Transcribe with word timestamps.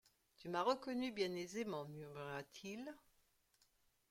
Tu 0.35 0.49
m’as 0.49 0.63
reconnu 0.63 1.11
bien 1.11 1.31
aisément, 1.35 1.85
murmura-t-il. 1.85 2.91